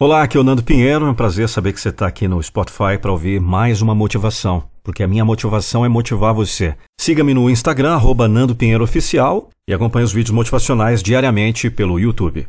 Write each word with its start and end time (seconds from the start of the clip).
Olá, 0.00 0.22
aqui 0.22 0.36
é 0.36 0.40
o 0.40 0.44
Nando 0.44 0.62
Pinheiro. 0.62 1.06
É 1.06 1.10
um 1.10 1.14
prazer 1.14 1.48
saber 1.48 1.72
que 1.72 1.80
você 1.80 1.88
está 1.88 2.06
aqui 2.06 2.28
no 2.28 2.40
Spotify 2.40 2.96
para 3.02 3.10
ouvir 3.10 3.40
mais 3.40 3.82
uma 3.82 3.96
motivação, 3.96 4.62
porque 4.84 5.02
a 5.02 5.08
minha 5.08 5.24
motivação 5.24 5.84
é 5.84 5.88
motivar 5.88 6.32
você. 6.32 6.76
Siga-me 7.00 7.34
no 7.34 7.50
Instagram, 7.50 7.94
arroba 7.94 8.28
Nando 8.28 8.54
Pinheiro 8.54 8.84
Oficial, 8.84 9.48
e 9.68 9.74
acompanhe 9.74 10.04
os 10.04 10.12
vídeos 10.12 10.32
motivacionais 10.32 11.02
diariamente 11.02 11.68
pelo 11.68 11.98
YouTube. 11.98 12.46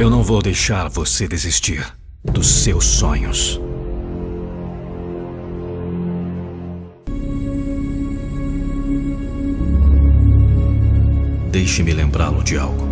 Eu 0.00 0.10
não 0.10 0.24
vou 0.24 0.42
deixar 0.42 0.88
você 0.88 1.28
desistir 1.28 1.86
dos 2.24 2.48
seus 2.48 2.84
sonhos. 2.84 3.60
Deixe-me 11.66 11.92
lembrá-lo 11.92 12.44
de 12.44 12.56
algo. 12.56 12.86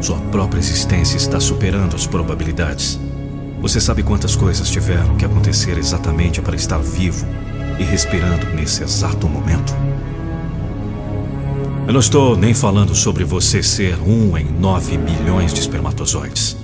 Sua 0.00 0.16
própria 0.32 0.58
existência 0.58 1.18
está 1.18 1.38
superando 1.38 1.94
as 1.94 2.06
probabilidades. 2.06 2.98
Você 3.60 3.78
sabe 3.78 4.02
quantas 4.02 4.34
coisas 4.34 4.70
tiveram 4.70 5.18
que 5.18 5.24
acontecer 5.26 5.76
exatamente 5.76 6.40
para 6.40 6.56
estar 6.56 6.78
vivo 6.78 7.26
e 7.78 7.82
respirando 7.82 8.46
nesse 8.54 8.82
exato 8.82 9.28
momento? 9.28 9.74
Eu 11.86 11.92
não 11.92 12.00
estou 12.00 12.38
nem 12.38 12.54
falando 12.54 12.94
sobre 12.94 13.22
você 13.22 13.62
ser 13.62 14.00
um 14.00 14.34
em 14.38 14.46
nove 14.46 14.96
milhões 14.96 15.52
de 15.52 15.60
espermatozoides. 15.60 16.56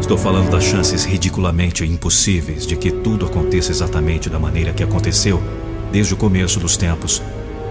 Estou 0.00 0.16
falando 0.16 0.52
das 0.52 0.62
chances 0.62 1.04
ridiculamente 1.04 1.84
impossíveis 1.84 2.64
de 2.64 2.76
que 2.76 2.92
tudo 2.92 3.26
aconteça 3.26 3.72
exatamente 3.72 4.30
da 4.30 4.38
maneira 4.38 4.72
que 4.72 4.84
aconteceu 4.84 5.42
desde 5.90 6.14
o 6.14 6.16
começo 6.16 6.60
dos 6.60 6.76
tempos 6.76 7.20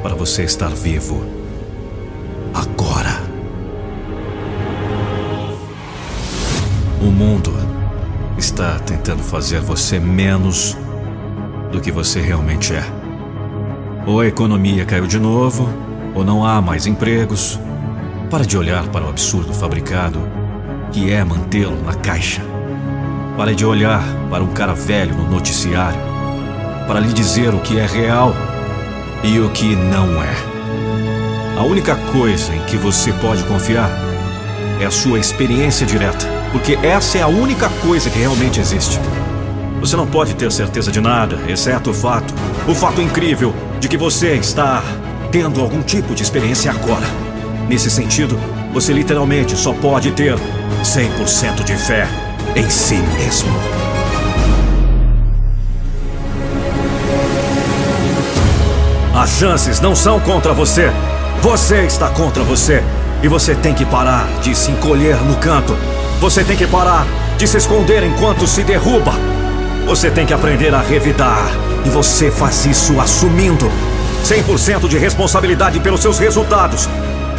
para 0.03 0.15
você 0.15 0.43
estar 0.43 0.69
vivo 0.75 1.40
O 7.01 7.05
mundo 7.05 7.51
está 8.37 8.77
tentando 8.79 9.23
fazer 9.23 9.59
você 9.59 9.99
menos 9.99 10.77
do 11.71 11.81
que 11.81 11.91
você 11.91 12.21
realmente 12.21 12.73
é. 12.73 12.83
Ou 14.05 14.19
a 14.19 14.27
economia 14.27 14.85
caiu 14.85 15.07
de 15.07 15.19
novo, 15.19 15.67
ou 16.13 16.23
não 16.23 16.45
há 16.45 16.61
mais 16.61 16.85
empregos. 16.85 17.59
Para 18.29 18.45
de 18.45 18.57
olhar 18.57 18.87
para 18.89 19.05
o 19.05 19.09
absurdo 19.09 19.53
fabricado 19.53 20.19
que 20.91 21.11
é 21.11 21.23
mantê-lo 21.23 21.81
na 21.83 21.93
caixa. 21.93 22.41
Pare 23.35 23.55
de 23.55 23.65
olhar 23.65 24.03
para 24.29 24.43
um 24.43 24.53
cara 24.53 24.73
velho 24.73 25.15
no 25.15 25.29
noticiário 25.29 25.99
para 26.87 26.99
lhe 26.99 27.13
dizer 27.13 27.53
o 27.53 27.59
que 27.59 27.79
é 27.79 27.85
real 27.85 28.33
e 29.23 29.39
o 29.39 29.49
que 29.49 29.75
não 29.75 30.21
é. 30.21 30.35
A 31.57 31.63
única 31.63 31.95
coisa 32.11 32.53
em 32.53 32.63
que 32.65 32.75
você 32.75 33.13
pode 33.13 33.43
confiar 33.45 33.89
é 34.79 34.85
a 34.85 34.91
sua 34.91 35.19
experiência 35.19 35.85
direta, 35.85 36.40
porque 36.51 36.77
essa 36.83 37.17
é 37.17 37.21
a 37.21 37.27
única 37.27 37.69
coisa 37.81 38.09
que 38.09 38.19
realmente 38.19 38.59
existe. 38.59 38.99
Você 39.79 39.95
não 39.95 40.05
pode 40.05 40.35
ter 40.35 40.51
certeza 40.51 40.91
de 40.91 41.01
nada, 41.01 41.37
exceto 41.47 41.89
o 41.89 41.93
fato, 41.93 42.33
o 42.67 42.75
fato 42.75 43.01
incrível 43.01 43.53
de 43.79 43.87
que 43.87 43.97
você 43.97 44.35
está 44.35 44.83
tendo 45.31 45.61
algum 45.61 45.81
tipo 45.81 46.13
de 46.13 46.21
experiência 46.21 46.69
agora. 46.69 47.05
Nesse 47.67 47.89
sentido, 47.89 48.37
você 48.73 48.93
literalmente 48.93 49.55
só 49.55 49.73
pode 49.73 50.11
ter 50.11 50.35
100% 50.83 51.63
de 51.63 51.75
fé 51.75 52.07
em 52.55 52.69
si 52.69 52.95
mesmo. 52.95 53.49
As 59.15 59.29
chances 59.37 59.79
não 59.79 59.95
são 59.95 60.19
contra 60.19 60.53
você, 60.53 60.91
você 61.41 61.85
está 61.85 62.09
contra 62.09 62.43
você. 62.43 62.83
E 63.23 63.27
você 63.27 63.53
tem 63.53 63.73
que 63.73 63.85
parar 63.85 64.27
de 64.41 64.55
se 64.55 64.71
encolher 64.71 65.15
no 65.23 65.35
canto. 65.35 65.77
Você 66.19 66.43
tem 66.43 66.57
que 66.57 66.65
parar 66.65 67.05
de 67.37 67.47
se 67.47 67.57
esconder 67.57 68.03
enquanto 68.03 68.47
se 68.47 68.63
derruba. 68.63 69.13
Você 69.85 70.09
tem 70.09 70.25
que 70.25 70.33
aprender 70.33 70.73
a 70.73 70.81
revidar. 70.81 71.51
E 71.85 71.89
você 71.89 72.31
faz 72.31 72.65
isso 72.65 72.99
assumindo 72.99 73.69
100% 74.25 74.87
de 74.87 74.97
responsabilidade 74.97 75.79
pelos 75.79 76.01
seus 76.01 76.17
resultados. 76.17 76.89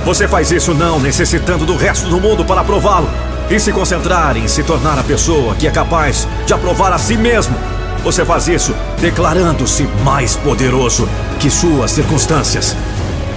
Você 0.04 0.28
faz 0.28 0.52
isso 0.52 0.72
não 0.72 1.00
necessitando 1.00 1.64
do 1.64 1.76
resto 1.76 2.08
do 2.08 2.20
mundo 2.20 2.44
para 2.44 2.60
aprová-lo. 2.60 3.08
E 3.50 3.58
se 3.58 3.72
concentrar 3.72 4.36
em 4.36 4.46
se 4.46 4.62
tornar 4.62 4.98
a 4.98 5.02
pessoa 5.02 5.54
que 5.56 5.66
é 5.66 5.70
capaz 5.70 6.28
de 6.46 6.54
aprovar 6.54 6.92
a 6.92 6.98
si 6.98 7.16
mesmo. 7.16 7.56
Você 8.04 8.24
faz 8.24 8.46
isso 8.46 8.74
declarando-se 9.00 9.84
mais 10.04 10.36
poderoso 10.36 11.08
que 11.40 11.50
suas 11.50 11.90
circunstâncias. 11.90 12.76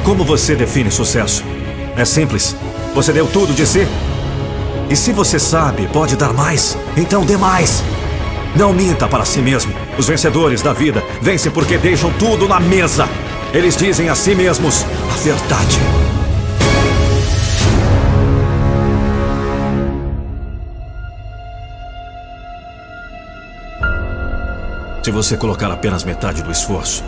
Como 0.03 0.23
você 0.23 0.55
define 0.55 0.91
sucesso? 0.91 1.43
É 1.97 2.03
simples. 2.03 2.55
Você 2.93 3.13
deu 3.13 3.25
tudo 3.27 3.53
de 3.53 3.65
si? 3.65 3.87
E 4.89 4.95
se 4.95 5.11
você 5.11 5.39
sabe, 5.39 5.87
pode 5.87 6.15
dar 6.15 6.33
mais, 6.33 6.77
então 6.95 7.25
dê 7.25 7.37
mais. 7.37 7.83
Não 8.55 8.73
minta 8.73 9.07
para 9.07 9.25
si 9.25 9.39
mesmo. 9.39 9.73
Os 9.97 10.07
vencedores 10.07 10.61
da 10.61 10.73
vida 10.73 11.03
vencem 11.21 11.51
porque 11.51 11.77
deixam 11.77 12.11
tudo 12.13 12.47
na 12.47 12.59
mesa. 12.59 13.07
Eles 13.53 13.75
dizem 13.75 14.09
a 14.09 14.15
si 14.15 14.35
mesmos 14.35 14.85
a 15.11 15.17
verdade. 15.17 15.79
Se 25.03 25.11
você 25.11 25.37
colocar 25.37 25.71
apenas 25.71 26.03
metade 26.03 26.41
do 26.41 26.51
esforço, 26.51 27.03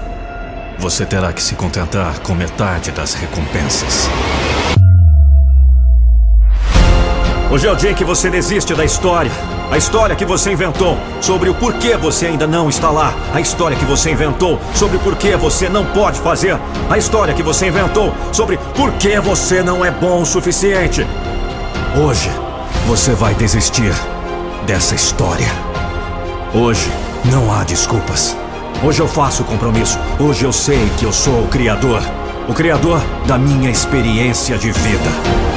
você 0.77 1.05
terá 1.05 1.33
que 1.33 1.41
se 1.41 1.55
contentar 1.55 2.19
com 2.19 2.35
metade 2.35 2.91
das 2.91 3.15
recompensas. 3.15 4.07
Hoje 7.49 7.65
é 7.65 7.71
o 7.71 7.75
dia 7.77 7.93
que 7.93 8.03
você 8.03 8.29
desiste 8.29 8.75
da 8.75 8.83
história. 8.83 9.31
A 9.71 9.77
história 9.77 10.17
que 10.17 10.25
você 10.25 10.51
inventou 10.51 10.97
sobre 11.21 11.49
o 11.49 11.55
porquê 11.55 11.95
você 11.95 12.25
ainda 12.25 12.45
não 12.45 12.67
está 12.67 12.89
lá. 12.89 13.13
A 13.33 13.39
história 13.39 13.77
que 13.77 13.85
você 13.85 14.11
inventou 14.11 14.59
sobre 14.75 14.97
o 14.97 14.99
porquê 14.99 15.37
você 15.37 15.69
não 15.69 15.85
pode 15.85 16.19
fazer. 16.19 16.59
A 16.89 16.97
história 16.97 17.33
que 17.33 17.41
você 17.41 17.67
inventou 17.67 18.13
sobre 18.33 18.57
por 18.75 18.91
que 18.93 19.17
você 19.21 19.63
não 19.63 19.85
é 19.85 19.89
bom 19.89 20.23
o 20.23 20.25
suficiente. 20.25 21.07
Hoje, 21.95 22.29
você 22.85 23.13
vai 23.13 23.33
desistir 23.33 23.93
dessa 24.65 24.93
história. 24.93 25.47
Hoje, 26.53 26.91
não 27.31 27.53
há 27.53 27.63
desculpas. 27.63 28.35
Hoje 28.83 29.01
eu 29.01 29.07
faço 29.07 29.43
o 29.43 29.45
compromisso. 29.45 29.97
Hoje 30.19 30.43
eu 30.43 30.51
sei 30.51 30.89
que 30.97 31.05
eu 31.05 31.13
sou 31.13 31.43
o 31.43 31.47
Criador. 31.47 32.01
O 32.49 32.53
Criador 32.53 33.01
da 33.25 33.37
minha 33.37 33.69
experiência 33.69 34.57
de 34.57 34.69
vida. 34.69 35.56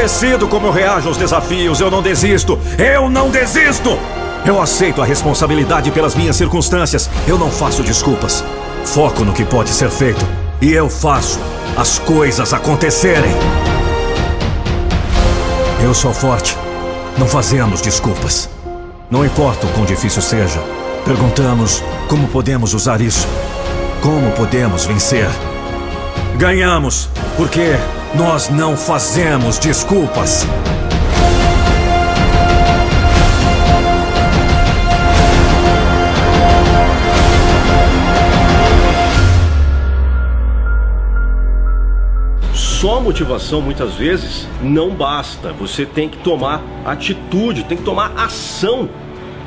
Decido 0.00 0.46
como 0.46 0.68
eu 0.68 0.70
reajo 0.70 1.08
aos 1.08 1.16
desafios. 1.16 1.80
Eu 1.80 1.90
não 1.90 2.00
desisto. 2.00 2.56
Eu 2.78 3.10
não 3.10 3.30
desisto! 3.30 3.98
Eu 4.46 4.62
aceito 4.62 5.02
a 5.02 5.04
responsabilidade 5.04 5.90
pelas 5.90 6.14
minhas 6.14 6.36
circunstâncias. 6.36 7.10
Eu 7.26 7.36
não 7.36 7.50
faço 7.50 7.82
desculpas. 7.82 8.44
Foco 8.84 9.24
no 9.24 9.32
que 9.32 9.44
pode 9.44 9.70
ser 9.70 9.90
feito. 9.90 10.24
E 10.62 10.72
eu 10.72 10.88
faço 10.88 11.40
as 11.76 11.98
coisas 11.98 12.54
acontecerem. 12.54 13.32
Eu 15.82 15.92
sou 15.92 16.14
forte. 16.14 16.56
Não 17.18 17.26
fazemos 17.26 17.80
desculpas. 17.80 18.48
Não 19.10 19.24
importa 19.24 19.66
o 19.66 19.70
quão 19.70 19.84
difícil 19.84 20.22
seja, 20.22 20.60
perguntamos 21.04 21.82
como 22.08 22.28
podemos 22.28 22.72
usar 22.72 23.00
isso. 23.00 23.26
Como 24.00 24.30
podemos 24.32 24.84
vencer? 24.86 25.28
Ganhamos, 26.36 27.08
porque 27.36 27.74
nós 28.14 28.48
não 28.48 28.76
fazemos 28.76 29.58
desculpas. 29.58 30.46
só 42.80 43.00
motivação 43.00 43.60
muitas 43.60 43.94
vezes 43.94 44.46
não 44.62 44.90
basta. 44.90 45.52
Você 45.54 45.84
tem 45.84 46.08
que 46.08 46.16
tomar 46.18 46.62
atitude, 46.84 47.64
tem 47.64 47.76
que 47.76 47.82
tomar 47.82 48.12
ação. 48.16 48.88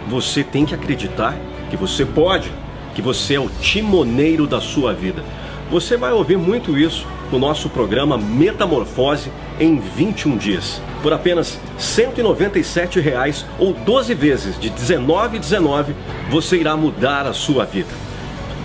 Você 0.10 0.44
tem 0.44 0.66
que 0.66 0.76
acreditar 0.76 1.38
que 1.70 1.78
você 1.78 2.06
pode, 2.06 2.52
que 2.94 3.02
você 3.02 3.36
é 3.36 3.40
o 3.40 3.50
timoneiro 3.62 4.46
da 4.46 4.60
sua 4.60 4.94
vida. 4.94 5.24
Você 5.72 5.96
vai 5.96 6.12
ouvir 6.12 6.38
muito 6.38 6.78
isso 6.78 7.08
no 7.32 7.40
nosso 7.40 7.70
programa 7.70 8.18
Metamorfose 8.18 9.32
em 9.60 9.80
21 9.80 10.38
dias. 10.38 10.82
Por 11.02 11.14
apenas 11.14 11.60
197 11.78 13.00
reais, 13.00 13.46
ou 13.58 13.74
12 13.74 14.14
vezes 14.14 14.60
de 14.60 14.70
R$ 14.70 14.76
19,19, 14.76 15.94
você 16.30 16.58
irá 16.58 16.76
mudar 16.76 17.26
a 17.26 17.34
sua 17.34 17.66
vida. 17.66 17.90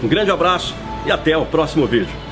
Um 0.03 0.09
grande 0.09 0.31
abraço 0.31 0.75
e 1.07 1.13
até 1.13 1.37
o 1.37 1.47
próximo 1.47 1.87
vídeo. 1.87 2.25